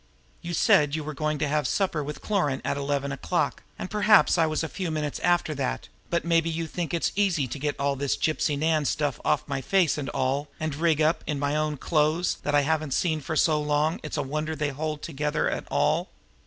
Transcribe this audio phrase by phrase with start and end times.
[0.41, 3.87] You said you were going to have supper with Cloran at about eleven o'clock, and
[3.87, 7.59] perhaps I was a few minutes after that, but maybe you think it's easy to
[7.59, 11.37] get all this Gypsy Nan stuff off me face and all, and rig up in
[11.37, 15.03] my own clothes that I haven't seen for so long it's a wonder they hold
[15.03, 16.09] together at all.